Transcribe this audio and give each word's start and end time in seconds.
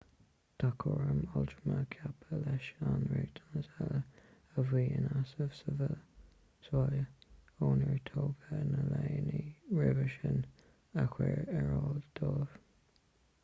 tá 0.61 0.67
cúram 0.83 1.17
altrama 1.39 1.81
ceaptha 1.95 2.39
leis 2.45 2.69
na 2.79 2.93
riachtanais 3.09 3.69
uile 3.81 3.99
a 4.55 4.63
bhí 4.71 4.81
in 4.95 5.05
easnamh 5.19 5.53
sa 5.59 5.75
bhaile 5.83 7.03
ónar 7.69 8.01
tógadh 8.09 8.65
na 8.73 8.87
leanaí 8.95 9.45
roimhe 9.83 10.09
sin 10.17 10.43
a 11.05 11.07
chur 11.13 11.29
ar 11.29 11.47
fáil 11.75 12.03
dóibh 12.23 12.61